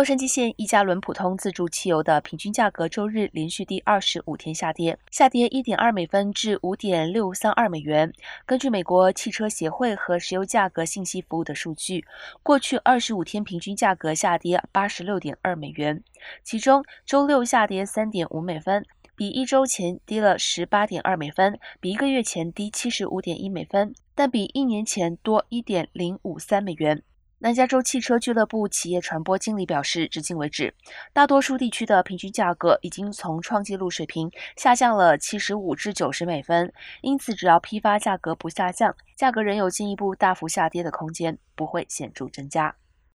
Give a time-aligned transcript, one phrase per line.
[0.00, 8.10] 洛杉矶县一加仑普通自助汽油的平均价格周日连续第二十五天下跌，下跌一点二美分至五点六三二美元。
[8.46, 12.02] 根据美国汽车协会和石油价格信息服务的数据，
[12.42, 16.02] 过去二十五天平均价格下跌八十六点二美元，
[16.42, 18.82] 其中周六下跌三点五美分，
[19.14, 27.02] 比一周前低了十八点二美分，比一个月前低七十五点一美分，但比一年前多一点零五三美元。
[27.42, 30.74] 南加州汽车俱乐部企业传播经理表示，至今为止，
[31.14, 36.70] 大多数地区的平均价格已经从创纪录水平下降了七十五至九十美分。
[37.00, 42.76] 因此，只要批发价格不下降，价格仍有进一步大幅下跌的空间，不会显著增加。